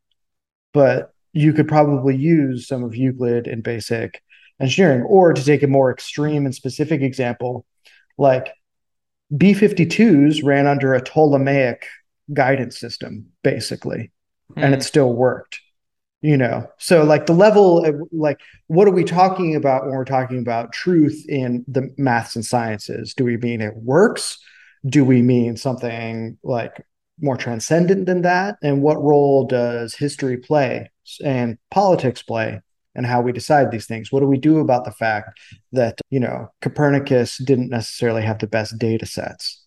But 0.74 1.14
you 1.32 1.54
could 1.54 1.68
probably 1.68 2.18
use 2.18 2.68
some 2.68 2.84
of 2.84 2.96
Euclid 2.96 3.46
in 3.46 3.62
basic 3.62 4.24
engineering, 4.60 5.04
or 5.04 5.34
to 5.34 5.46
take 5.46 5.62
a 5.62 5.68
more 5.68 5.92
extreme 5.92 6.46
and 6.46 6.56
specific 6.56 7.02
example, 7.02 7.66
like 8.18 8.50
B 9.36 9.54
52s 9.54 10.44
ran 10.44 10.66
under 10.66 10.96
a 10.96 11.02
Ptolemaic 11.02 11.86
guidance 12.32 12.80
system 12.80 13.28
basically. 13.44 14.12
Mm. 14.52 14.64
and 14.64 14.74
it 14.74 14.78
hmm. 14.78 14.84
still 14.84 15.14
worked 15.14 15.60
you 16.24 16.38
know? 16.38 16.66
So 16.78 17.04
like 17.04 17.28
the 17.28 17.34
level 17.34 17.86
of, 17.86 17.96
like 18.12 18.40
what 18.68 18.88
are 18.88 18.92
we 18.92 19.04
talking 19.04 19.56
about 19.56 19.84
when 19.84 19.94
we're 19.94 20.06
talking 20.06 20.40
about 20.40 20.72
truth 20.72 21.24
in 21.28 21.64
the 21.68 21.94
maths 21.98 22.36
and 22.36 22.46
sciences? 22.46 23.14
Do 23.14 23.26
we 23.26 23.38
mean 23.38 23.62
it 23.62 23.76
works? 23.76 24.40
Do 24.86 25.06
we 25.06 25.22
mean 25.22 25.58
something 25.58 26.38
like 26.42 26.84
more 27.20 27.36
transcendent 27.36 28.06
than 28.06 28.22
that? 28.22 28.56
And 28.64 28.82
what 28.82 29.04
role 29.04 29.46
does 29.46 29.94
history 29.94 30.38
play 30.38 30.90
and 31.24 31.58
politics 31.70 32.24
play 32.24 32.62
and 32.96 33.06
how 33.06 33.22
we 33.22 33.34
decide 33.34 33.70
these 33.70 33.86
things? 33.86 34.10
What 34.10 34.22
do 34.22 34.28
we 34.28 34.38
do 34.38 34.60
about 34.60 34.86
the 34.86 34.92
fact 34.92 35.38
that 35.74 36.00
you 36.10 36.22
know 36.22 36.50
copernicus 36.62 37.38
didn't 37.38 37.70
necessarily 37.70 38.22
have 38.22 38.40
the 38.40 38.48
best 38.48 38.78
data 38.78 39.06
sets 39.06 39.63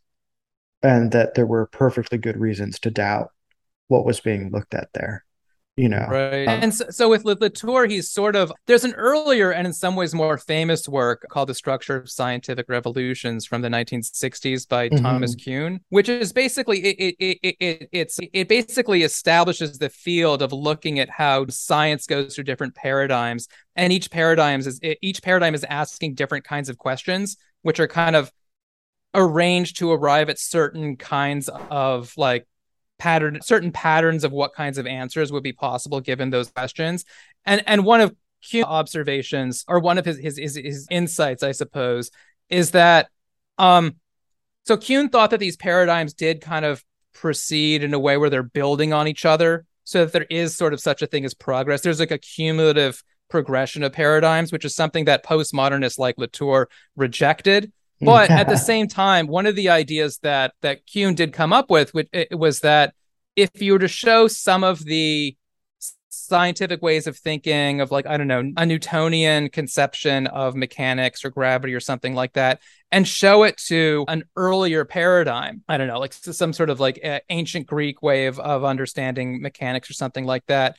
and 0.82 1.12
that 1.12 1.34
there 1.34 1.46
were 1.46 1.66
perfectly 1.66 2.18
good 2.18 2.36
reasons 2.36 2.78
to 2.80 2.90
doubt 2.90 3.30
what 3.88 4.04
was 4.04 4.20
being 4.20 4.50
looked 4.50 4.74
at 4.74 4.88
there 4.94 5.24
you 5.76 5.90
know 5.90 6.06
right 6.08 6.48
um, 6.48 6.60
and 6.62 6.74
so, 6.74 6.86
so 6.88 7.08
with 7.08 7.24
latour 7.24 7.86
he's 7.86 8.10
sort 8.10 8.34
of 8.34 8.50
there's 8.66 8.84
an 8.84 8.94
earlier 8.94 9.50
and 9.50 9.66
in 9.66 9.72
some 9.72 9.94
ways 9.94 10.14
more 10.14 10.38
famous 10.38 10.88
work 10.88 11.26
called 11.30 11.48
the 11.48 11.54
structure 11.54 11.96
of 11.96 12.10
scientific 12.10 12.66
revolutions 12.68 13.44
from 13.44 13.60
the 13.60 13.68
1960s 13.68 14.66
by 14.66 14.88
mm-hmm. 14.88 15.04
thomas 15.04 15.34
kuhn 15.36 15.80
which 15.90 16.08
is 16.08 16.32
basically 16.32 16.80
it, 16.80 17.14
it, 17.18 17.38
it, 17.42 17.56
it 17.60 17.88
it's 17.92 18.18
it 18.32 18.48
basically 18.48 19.02
establishes 19.02 19.78
the 19.78 19.90
field 19.90 20.40
of 20.40 20.52
looking 20.52 20.98
at 20.98 21.10
how 21.10 21.46
science 21.48 22.06
goes 22.06 22.34
through 22.34 22.44
different 22.44 22.74
paradigms 22.74 23.46
and 23.76 23.92
each 23.92 24.10
paradigms 24.10 24.66
is 24.66 24.80
each 25.02 25.22
paradigm 25.22 25.54
is 25.54 25.64
asking 25.64 26.14
different 26.14 26.44
kinds 26.44 26.70
of 26.70 26.78
questions 26.78 27.36
which 27.62 27.80
are 27.80 27.88
kind 27.88 28.16
of 28.16 28.32
arranged 29.16 29.78
to 29.78 29.90
arrive 29.90 30.28
at 30.28 30.38
certain 30.38 30.96
kinds 30.96 31.48
of 31.48 32.12
like 32.16 32.46
pattern 32.98 33.38
certain 33.42 33.72
patterns 33.72 34.22
of 34.22 34.32
what 34.32 34.54
kinds 34.54 34.78
of 34.78 34.86
answers 34.86 35.32
would 35.32 35.42
be 35.42 35.52
possible 35.52 36.00
given 36.00 36.30
those 36.30 36.50
questions. 36.50 37.04
And 37.44 37.62
and 37.66 37.84
one 37.84 38.00
of 38.00 38.14
Kuhn's 38.50 38.64
observations 38.64 39.64
or 39.66 39.80
one 39.80 39.98
of 39.98 40.04
his, 40.04 40.18
his 40.18 40.36
his 40.36 40.56
his, 40.56 40.86
insights 40.90 41.42
i 41.42 41.52
suppose 41.52 42.10
is 42.48 42.72
that 42.72 43.08
um 43.58 43.96
so 44.64 44.76
Kuhn 44.76 45.08
thought 45.08 45.30
that 45.30 45.40
these 45.40 45.56
paradigms 45.56 46.12
did 46.12 46.40
kind 46.40 46.64
of 46.64 46.84
proceed 47.12 47.82
in 47.82 47.94
a 47.94 47.98
way 47.98 48.16
where 48.16 48.30
they're 48.30 48.42
building 48.42 48.92
on 48.92 49.08
each 49.08 49.24
other 49.24 49.64
so 49.84 50.04
that 50.04 50.12
there 50.12 50.26
is 50.28 50.56
sort 50.56 50.74
of 50.74 50.80
such 50.80 51.00
a 51.00 51.06
thing 51.06 51.24
as 51.24 51.34
progress. 51.34 51.80
There's 51.80 52.00
like 52.00 52.10
a 52.10 52.18
cumulative 52.18 53.02
progression 53.28 53.82
of 53.82 53.92
paradigms 53.92 54.52
which 54.52 54.64
is 54.64 54.74
something 54.74 55.06
that 55.06 55.24
postmodernists 55.24 55.98
like 55.98 56.16
latour 56.18 56.68
rejected 56.94 57.72
Mm. 58.02 58.06
but 58.06 58.30
at 58.30 58.48
the 58.48 58.56
same 58.72 58.88
time, 58.88 59.26
one 59.26 59.46
of 59.46 59.56
the 59.56 59.70
ideas 59.70 60.18
that 60.18 60.52
that 60.62 60.80
Kuhn 60.92 61.14
did 61.14 61.32
come 61.32 61.52
up 61.52 61.70
with 61.70 61.94
which, 61.94 62.08
was 62.32 62.60
that 62.60 62.94
if 63.36 63.50
you 63.60 63.74
were 63.74 63.78
to 63.78 63.88
show 63.88 64.28
some 64.28 64.64
of 64.64 64.84
the 64.84 65.36
scientific 66.08 66.82
ways 66.82 67.06
of 67.06 67.16
thinking 67.16 67.80
of 67.80 67.90
like 67.90 68.06
i 68.06 68.16
don't 68.16 68.26
know 68.26 68.42
a 68.56 68.66
newtonian 68.66 69.48
conception 69.48 70.26
of 70.28 70.56
mechanics 70.56 71.24
or 71.24 71.30
gravity 71.30 71.74
or 71.74 71.78
something 71.78 72.14
like 72.14 72.32
that 72.32 72.60
and 72.90 73.06
show 73.06 73.42
it 73.44 73.56
to 73.58 74.04
an 74.08 74.24
earlier 74.34 74.84
paradigm 74.84 75.62
i 75.68 75.76
don't 75.76 75.86
know 75.86 76.00
like 76.00 76.12
some 76.12 76.52
sort 76.52 76.70
of 76.70 76.80
like 76.80 76.98
ancient 77.28 77.66
greek 77.66 78.02
way 78.02 78.26
of, 78.26 78.40
of 78.40 78.64
understanding 78.64 79.40
mechanics 79.40 79.90
or 79.90 79.92
something 79.92 80.24
like 80.24 80.44
that 80.46 80.76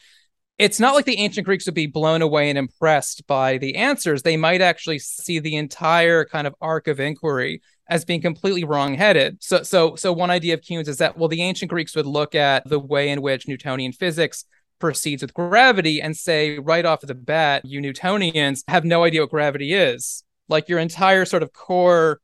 it's 0.57 0.79
not 0.79 0.95
like 0.95 1.05
the 1.05 1.19
ancient 1.19 1.45
Greeks 1.45 1.65
would 1.67 1.75
be 1.75 1.87
blown 1.87 2.21
away 2.21 2.49
and 2.49 2.57
impressed 2.57 3.27
by 3.27 3.57
the 3.57 3.75
answers. 3.75 4.23
They 4.23 4.37
might 4.37 4.61
actually 4.61 4.99
see 4.99 5.39
the 5.39 5.55
entire 5.55 6.25
kind 6.25 6.47
of 6.47 6.55
arc 6.59 6.87
of 6.87 6.99
inquiry 6.99 7.61
as 7.89 8.03
being 8.03 8.21
completely 8.21 8.63
wrong-headed. 8.63 9.37
So, 9.41 9.63
so, 9.63 9.95
so 9.95 10.11
one 10.11 10.29
idea 10.29 10.55
of 10.55 10.61
Kuhn's 10.67 10.89
is 10.89 10.97
that 10.97 11.17
well, 11.17 11.29
the 11.29 11.43
ancient 11.43 11.69
Greeks 11.69 11.95
would 11.95 12.07
look 12.07 12.35
at 12.35 12.67
the 12.67 12.79
way 12.79 13.09
in 13.09 13.21
which 13.21 13.47
Newtonian 13.47 13.91
physics 13.91 14.45
proceeds 14.79 15.21
with 15.21 15.33
gravity 15.33 16.01
and 16.01 16.15
say 16.15 16.59
right 16.59 16.85
off 16.85 17.01
the 17.01 17.15
bat, 17.15 17.63
you 17.63 17.79
Newtonians 17.79 18.63
have 18.67 18.83
no 18.83 19.03
idea 19.03 19.21
what 19.21 19.29
gravity 19.29 19.73
is. 19.73 20.23
Like 20.49 20.69
your 20.69 20.79
entire 20.79 21.25
sort 21.25 21.43
of 21.43 21.53
core 21.53 22.19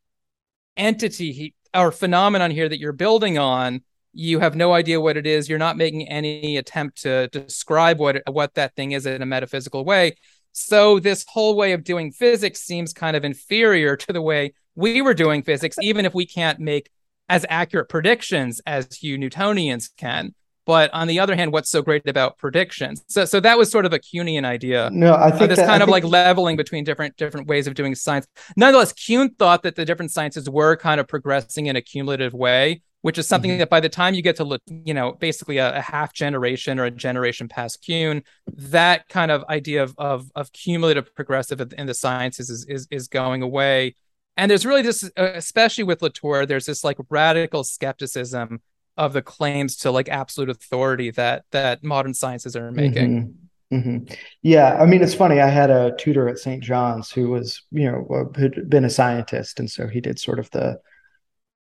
entity 0.75 1.54
or 1.74 1.92
phenomenon 1.92 2.52
here 2.52 2.70
that 2.70 2.80
you're 2.80 2.94
building 2.94 3.38
on 3.38 3.82
you 4.13 4.39
have 4.39 4.55
no 4.55 4.74
idea 4.74 5.01
what 5.01 5.17
it 5.17 5.25
is. 5.25 5.50
You're 5.50 5.60
not 5.60 5.75
making 5.75 6.08
any 6.08 6.58
attempt 6.58 7.01
to 7.01 7.27
describe 7.29 8.00
what 8.00 8.22
what 8.32 8.53
that 8.53 8.75
thing 8.75 8.91
is 8.91 9.05
in 9.05 9.22
a 9.22 9.25
metaphysical 9.25 9.84
way. 9.84 10.15
So 10.51 11.00
this 11.00 11.25
whole 11.27 11.55
way 11.55 11.74
of 11.74 11.84
doing 11.84 12.12
physics 12.12 12.62
seems 12.62 12.93
kind 12.93 13.17
of 13.17 13.25
inferior 13.25 13.98
to 13.98 14.13
the 14.13 14.22
way 14.22 14.53
we 14.75 15.01
were 15.01 15.15
doing 15.15 15.41
physics 15.41 15.77
even 15.82 16.05
if 16.05 16.13
we 16.13 16.25
can't 16.25 16.60
make 16.60 16.89
as 17.27 17.46
accurate 17.50 17.89
predictions 17.89 18.62
as 18.65 19.01
you 19.01 19.17
newtonians 19.17 19.89
can. 19.98 20.36
But 20.65 20.93
on 20.93 21.08
the 21.08 21.20
other 21.20 21.36
hand 21.36 21.51
what's 21.51 21.72
so 21.72 21.82
great 21.82 22.08
about 22.08 22.38
predictions? 22.38 23.03
So 23.08 23.25
so 23.25 23.39
that 23.39 23.58
was 23.58 23.72
sort 23.72 23.86
of 23.88 23.93
a 23.93 24.00
kuhnian 24.00 24.46
idea. 24.46 24.91
No 24.91 25.15
i 25.15 25.32
think 25.32 25.50
this 25.50 25.58
that, 25.58 25.67
kind 25.67 25.82
I 25.82 25.86
of 25.86 25.89
think... 25.89 26.03
like 26.03 26.12
leveling 26.12 26.55
between 26.55 26.84
different 26.84 27.17
different 27.17 27.48
ways 27.48 27.65
of 27.65 27.74
doing 27.74 27.96
science. 27.96 28.27
Nonetheless 28.55 28.93
kuhn 28.93 29.34
thought 29.39 29.63
that 29.63 29.75
the 29.75 29.86
different 29.86 30.12
sciences 30.12 30.48
were 30.48 30.75
kind 30.75 31.00
of 31.00 31.08
progressing 31.08 31.65
in 31.65 31.75
a 31.75 31.82
cumulative 31.82 32.34
way 32.34 32.84
which 33.03 33.17
is 33.17 33.27
something 33.27 33.51
mm-hmm. 33.51 33.60
that 33.60 33.69
by 33.69 33.81
the 33.81 33.89
time 33.89 34.13
you 34.13 34.22
get 34.22 34.38
to 34.38 34.45
look, 34.45 34.62
you 34.65 34.93
know, 34.93 35.12
basically 35.12 35.57
a, 35.57 35.77
a, 35.77 35.81
half 35.81 36.13
generation 36.13 36.79
or 36.79 36.86
a 36.86 36.91
generation 36.91 37.50
past 37.50 37.86
Kuhn, 37.86 38.24
that 38.48 39.10
kind 39.10 39.29
of 39.29 39.43
idea 39.50 39.83
of 39.83 39.93
of, 39.98 40.31
of 40.36 40.53
cumulative 40.53 41.13
progressive 41.13 41.74
in 41.77 41.86
the 41.86 41.93
sciences 41.93 42.50
is, 42.50 42.65
is 42.65 42.88
is 42.89 43.07
going 43.10 43.41
away. 43.41 43.95
And 44.38 44.50
there's 44.50 44.65
really 44.65 44.81
this, 44.81 45.03
uh, 45.03 45.31
especially 45.36 45.83
with 45.83 46.01
Latour, 46.01 46.45
there's 46.45 46.65
this 46.65 46.83
like 46.83 46.98
radical 47.10 47.65
skepticism 47.65 48.62
of 48.95 49.12
the 49.12 49.22
claims 49.22 49.75
to 49.77 49.91
like 49.91 50.07
absolute 50.07 50.50
authority 50.50 51.12
that 51.12 51.43
that 51.51 51.83
modern 51.83 52.13
sciences 52.13 52.55
are 52.55 52.72
making. 52.72 53.36
Mm-hmm. 53.72 53.89
Mm-hmm. 53.89 54.13
Yeah, 54.43 54.77
I 54.79 54.86
mean, 54.86 55.01
it's 55.01 55.15
funny. 55.15 55.41
I 55.41 55.50
had 55.50 55.72
a 55.72 55.93
tutor 55.98 56.29
at 56.29 56.38
St. 56.38 56.63
John's 56.63 57.12
who 57.12 57.31
was, 57.31 57.63
you 57.72 57.91
know, 57.91 58.31
had 58.38 58.69
been 58.69 58.86
a 58.86 58.89
scientist, 58.89 59.60
and 59.60 59.69
so 59.69 59.88
he 59.88 60.00
did 60.00 60.19
sort 60.19 60.39
of 60.39 60.50
the 60.51 60.79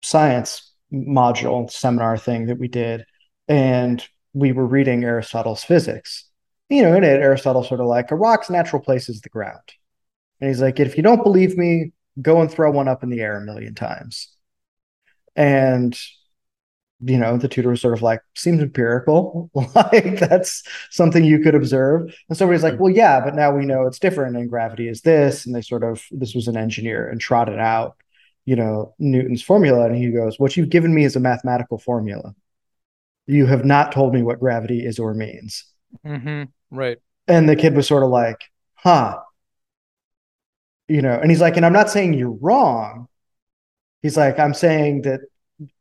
science 0.04 0.71
module 0.94 1.70
seminar 1.72 2.18
thing 2.18 2.48
that 2.48 2.60
we 2.60 2.68
did, 2.68 3.06
and 3.48 4.06
we 4.34 4.52
were 4.52 4.66
reading 4.66 5.04
Aristotle's 5.04 5.64
physics. 5.64 6.26
You 6.70 6.84
know, 6.84 6.96
in 6.96 7.04
it, 7.04 7.22
Aristotle 7.22 7.64
sort 7.64 7.82
of 7.82 7.88
like 7.88 8.12
a 8.12 8.16
rock's 8.16 8.50
natural 8.50 8.82
place 8.82 9.10
is 9.10 9.22
the 9.22 9.30
ground. 9.30 9.74
And 10.40 10.50
he's 10.50 10.62
like, 10.62 10.80
if 10.80 10.96
you 10.96 11.04
don't 11.04 11.24
believe 11.24 11.58
me, 11.58 11.92
go 12.22 12.42
and 12.42 12.50
throw 12.50 12.72
one 12.72 12.88
up 12.88 13.04
in 13.04 13.10
the 13.10 13.22
air 13.22 13.38
a 13.38 13.42
million 13.42 13.76
times. 13.76 14.30
And 15.36 15.98
you 17.04 17.18
know, 17.18 17.38
the 17.38 17.48
tutor 17.48 17.70
was 17.70 17.82
sort 17.82 17.94
of 17.94 18.02
like, 18.02 18.22
seems 18.36 18.62
empirical. 18.62 19.50
like 19.76 20.20
that's 20.20 20.64
something 20.92 21.24
you 21.24 21.40
could 21.40 21.56
observe. 21.56 22.16
And 22.30 22.38
so 22.38 22.50
he's 22.50 22.64
like, 22.64 22.80
well, 22.80 22.94
yeah, 22.94 23.20
but 23.20 23.36
now 23.36 23.56
we 23.56 23.66
know 23.66 23.88
it's 23.88 24.00
different 24.00 24.38
and 24.38 24.50
gravity 24.50 24.88
is 24.88 25.02
this. 25.02 25.46
And 25.46 25.56
they 25.56 25.62
sort 25.62 25.84
of, 25.84 26.04
this 26.12 26.36
was 26.36 26.48
an 26.48 26.58
engineer 26.58 27.08
and 27.10 27.20
trotted 27.20 27.60
out 27.60 27.98
you 28.46 28.56
know 28.56 28.94
Newton's 29.00 29.42
formula, 29.42 29.86
and 29.86 29.96
he 29.96 30.12
goes, 30.12 30.40
"What 30.40 30.58
you've 30.58 30.70
given 30.70 30.94
me 30.94 31.04
is 31.06 31.16
a 31.16 31.20
mathematical 31.20 31.78
formula. 31.78 32.34
You 33.28 33.46
have 33.46 33.66
not 33.66 33.92
told 33.92 34.14
me 34.14 34.24
what 34.24 34.40
gravity 34.40 34.86
is 34.86 35.00
or 35.00 35.14
means." 35.14 35.66
Mm-hmm. 36.06 36.44
Right. 36.76 36.98
And 37.28 37.48
the 37.48 37.56
kid 37.56 37.76
was 37.76 37.88
sort 37.88 38.04
of 38.04 38.10
like, 38.10 38.40
"Huh." 38.76 39.20
You 40.88 41.02
know, 41.02 41.18
and 41.20 41.30
he's 41.30 41.42
like, 41.42 41.58
"And 41.58 41.66
I'm 41.66 41.74
not 41.74 41.90
saying 41.90 42.14
you're 42.14 42.32
wrong." 42.32 43.08
He's 44.02 44.18
like, 44.18 44.40
"I'm 44.40 44.54
saying 44.54 45.04
that 45.04 45.22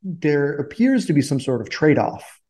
there 0.02 0.54
appears 0.56 1.06
to 1.06 1.12
be 1.12 1.22
some 1.22 1.40
sort 1.40 1.62
of 1.62 1.70
trade-off 1.70 2.40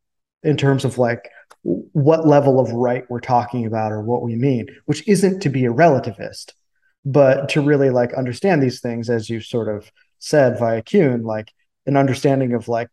in 0.43 0.57
terms 0.57 0.85
of 0.85 0.99
like 0.99 1.31
what 1.63 2.27
level 2.27 2.59
of 2.59 2.73
right 2.73 3.05
we're 3.09 3.21
talking 3.21 3.67
about 3.67 3.93
or 3.93 4.03
what 4.03 4.23
we 4.23 4.35
mean, 4.35 4.67
which 4.87 5.07
isn't 5.07 5.41
to 5.41 5.49
be 5.49 5.65
a 5.65 5.73
relativist." 5.73 6.53
But 7.05 7.49
to 7.51 7.61
really 7.61 7.91
like 7.91 8.13
understand 8.15 8.63
these 8.63 8.81
things 8.81 9.09
as 9.09 9.31
you 9.31 9.41
sort 9.41 9.69
of 9.69 9.91
said 10.19 10.59
via 10.59 10.83
Kuhn, 10.83 11.23
like 11.23 11.53
an 11.87 11.97
understanding 11.97 12.53
of 12.53 12.69
like 12.69 12.89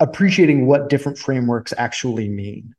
appreciating 0.00 0.66
what 0.66 0.88
different 0.88 1.18
frameworks 1.18 1.72
actually 1.76 2.28
mean 2.28 2.74